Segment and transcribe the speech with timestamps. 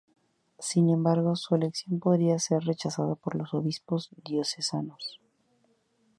[0.57, 5.21] Sin embargo, su elección podría ser rechazada por los obispos diocesanos.